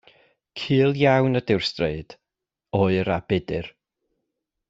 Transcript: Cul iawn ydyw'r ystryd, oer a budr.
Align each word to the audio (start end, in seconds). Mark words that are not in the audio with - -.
Cul 0.61 0.95
iawn 1.01 1.39
ydyw'r 1.41 1.65
ystryd, 1.65 2.15
oer 2.81 3.13
a 3.17 3.19
budr. 3.33 3.71